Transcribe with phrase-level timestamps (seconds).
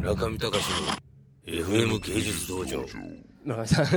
[0.00, 0.50] 村上隆の
[1.46, 2.82] FM 芸術道場。
[3.44, 3.84] 村上さん。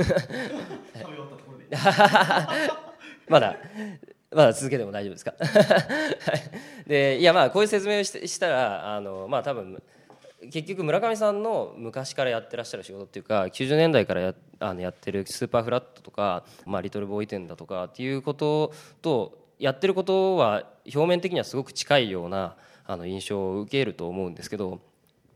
[3.28, 3.56] まだ
[4.30, 5.32] まだ続けても大丈夫ですか？
[6.86, 9.82] でいやまあこういう説明をししたらあのまあ多分
[10.52, 24.80] 結局村上さんの昔からやってらっしゃる仕事っていうか90年代からやあのやってるスーパーフラットとか、まあ、リトルボーイ店だとかっていうこととやってることは表面的にはすごく近いようなあの印象を受けると思うんですけど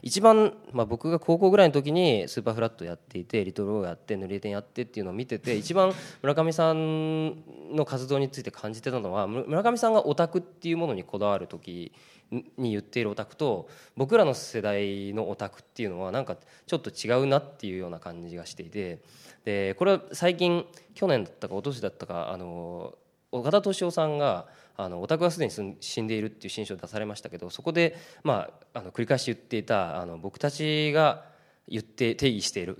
[0.03, 7.35] 一番、まあ、僕が高校ぐらいの時にスーパーフラットやっていてリトルオーやって塗り絵店やってっていうのを見てて一番村上さん
[7.75, 11.93] の活動について感じてたのは村上さんがオタクっていうものにこだわる時
[12.31, 19.01] に言っているオタクと僕らの世代のオタクっていうのはなんかちょっと違うなっていうような感じがしていて
[19.45, 22.95] でこれは最近去年だったか一昨年だったかあの
[23.33, 24.47] 岡田敏夫さんが
[24.79, 31.25] あのオタクはすでに死んでいるっていう新書を出されましたけどそこで、まあ、あの繰り返し言っていたあの僕たちが
[31.69, 32.77] 言って定義している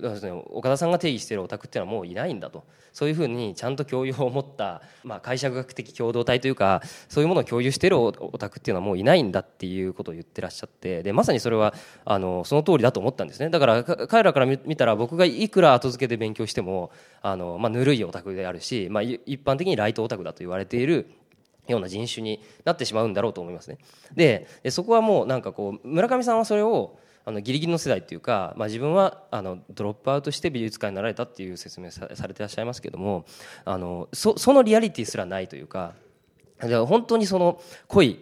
[0.49, 2.63] 岡田さんが定義しているオタクっていうのはもういないんだと。
[2.91, 13.49] そういうふうにちゃんと教養を持った、まあ、解釈学的共同体というかそういうものを共有しているオタクっていうのはもういないんだっていうことを言ってらっしゃってでまさにそれはあのその通りだと思ったんですね。
[13.49, 16.89] だから彼らから見たら僕がいくら後付けで勉強しても
[17.21, 21.11] あの、まあ、ぬるいオタクであるし、まあ、一般的にライトオタクだと言われている
[21.71, 23.77] ような人種になってしまうんだろうと思いますね。
[24.15, 33.25] でそこはもうなんかこう村上さんはそれをあのギリギリの世代っていうか、まあ、自分はあのドロップアウトして美術家になられたっていう説明されてらっしゃいますけども
[33.65, 35.93] あのそのリアリティすらないというか
[36.87, 38.19] 本当にその濃い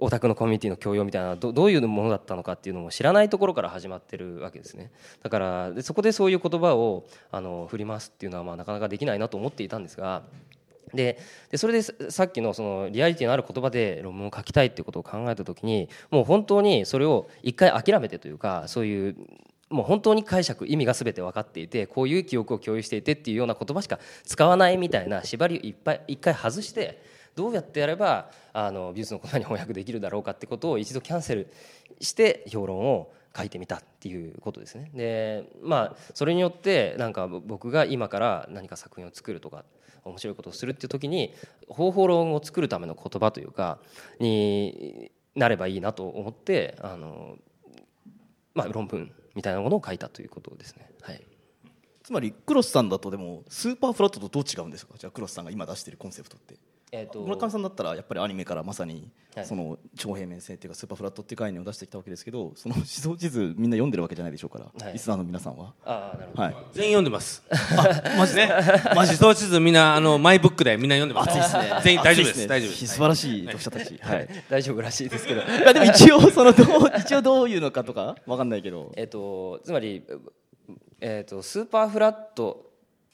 [0.00, 10.22] オタクのコミュニティの教養みたいなどどういうものだったのかっていうのも知らないところから始まってるわけですねだからそこでそういう言葉をあの振り回すっていうのはまあなかなかできないなと思っていたんですが
[10.94, 11.18] で
[11.54, 19.16] それでさっきのそのリアリティのある言葉で論文を書きたいっていうことを考えた時にもう本当にそれを一回諦めてというかそういう
[19.70, 27.02] もう本当に解釈意味が全て分かっていてこういう記憶を共有していてっていうような言葉しか使わないみたいな縛りをいっぱい一回外して
[27.34, 31.52] どうやってやればあの美術の言葉に翻訳できるだろうかってことを一度キャンセル
[32.00, 34.90] して評論を書いてみたっていうことですね。
[34.94, 39.64] でまあそれによってなんか僕が今から何か作品を作るとか
[40.04, 41.34] 面白いことをするっていう時に
[41.68, 43.78] 方法論を作るための言葉というか
[44.20, 47.36] になればいいなと思ってあの、
[48.54, 50.90] まあ、論文みたいなものを書いたということですね。
[51.02, 51.22] はい
[52.02, 54.94] つまりクロスさんだとでもスーパーフラットとどう違うんですか？
[54.96, 56.54] じゃあクロスさんが今出してるコンセプトって
[56.90, 59.10] えーと、村上さんだったらやっぱりアニメからまさに
[59.44, 65.74] その超平面性っていうかスーパーフラットっていう概念を出してきたわけですけどその思想地図みんな読んでるわけじゃないでしょうから、はい、リスナーの皆さんは。
[65.84, 67.42] あなるほど、はい、全員読んでます。
[68.16, 68.50] マジね。
[68.96, 71.30] マジ思想地図みんなあのマイブックでみんな読んでます。
[71.30, 71.80] 熱いですね。
[71.84, 72.86] 全員大丈夫です、ね、大丈夫です。
[72.86, 75.42] 素晴らしい読者たち、はい、 大丈夫らしいですけど。
[75.42, 78.92] いやでも一応そのどう一応どういうのかとかわかんないけど。
[78.96, 80.02] えっ、とつまり
[81.00, 82.67] えーとスーパーフラット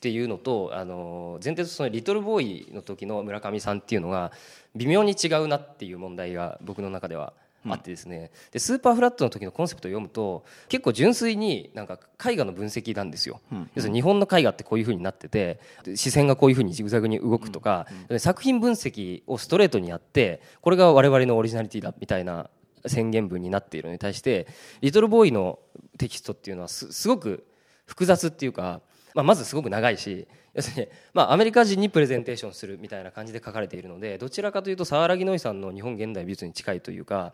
[0.04, 4.32] っていうのとあの前提とそのリトルボーイの時の村上さんっていうのが
[4.76, 7.32] 微妙に違うなっていう問題が僕の中では
[7.66, 13.40] あってですね、でスーパーフラットの時のコンセプトを読むと結構純粋になんか絵画の分析なんですよ、
[13.74, 15.58] 要するに日本の絵画ってこういうふうになってて
[15.96, 17.86] 視線がこういうふうにジグザグに動くとか、
[18.18, 22.50] 作品分析をストレートにやってこれが我々のオリジナリティだみたいな
[22.84, 24.46] 宣言文になっているのに対して
[24.82, 25.58] リトルボーイの
[25.96, 27.46] テキストっていうのはすごく
[27.86, 28.82] 複雑っていうか
[29.14, 37.32] まあ、まずすごく長いし要するに、まあ、アメリカ人にプレゼンテーションするみたいな感じで書かれているのでどちらかというと沢良ノイさんの日本現代美術に近いというか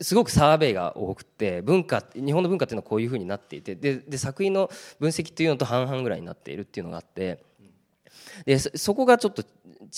[0.00, 7.44] すごくサーベイが多くて文化日本の文化っていうのはこういうふうになっていてでで作品の分析っていうのと半々ぐらいになっているっていうのがあって
[8.44, 9.44] でそこがちょっと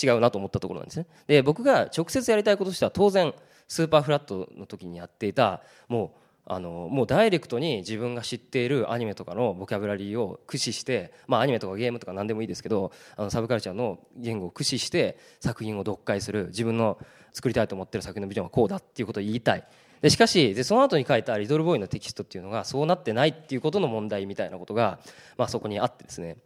[0.03, 1.07] 違うなと思ったところなんですね。
[1.27, 3.33] で僕が直接やりたいこととしては当然
[3.69, 6.21] スーパーフラットの時にやっていたもう
[6.53, 16.99] あのもうダイレクトに自分が知っているアニメとかのボキャブラリーを駆使して、まあ、アニメとかゲームとか何でもいいですけどあのサブカルチャーの言語を駆使して作品を読解する自分の
[17.33, 19.65] 作りたいと思ってる作品のビジョンはこうだっていうことを言いたい。
[20.01, 24.99] でしかしでその後に書いた「リトルボーイ」のテキストっていうのがそうなってないっていうことの問題みたいなことが、
[25.37, 26.37] まあ、そこにあってですね。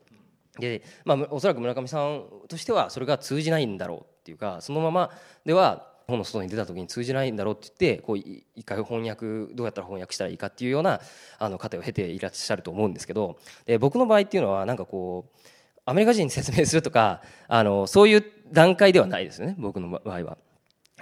[0.58, 5.10] で、まあ、おそらく村上さんとしてはそれが通じないんだろうっていうかそのまま
[5.46, 11.00] では本の外に出た時に通じないんだろうって言ってこう一回翻訳どうやったら翻訳したらいいかっていうような
[11.38, 15.38] あの過程を経ていらっしゃると思うんですけどで僕の場合っていうのはなんかこう
[15.86, 20.38] アメリカ人に説明するとかあのそういう段階ではないですよね僕の場合は。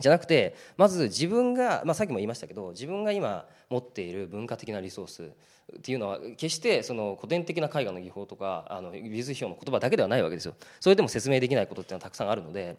[0.00, 5.32] じゃなくてまず自分が、まあ、さっきも言いましたけど自分が今持っている文化的なリソース
[5.76, 12.78] っていうのは決してその古典的な絵画の技法とかあの美術批評の言葉だけではないわけですよそれでも説明できないことっていうのはたくさんあるので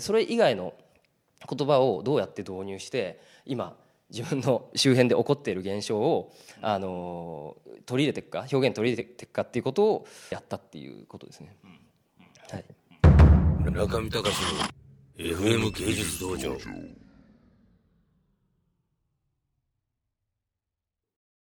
[0.00, 0.74] それ以外の
[1.48, 3.76] 言葉をどうやって導入して今
[4.10, 11.56] 自分の 周辺で起こっている現象をあの取り入れていくか表現取り入れていくかっていうことをやったっていうことですね。
[12.50, 12.64] はい、
[13.72, 14.76] 中見隆の
[15.16, 16.56] FM 芸術道場。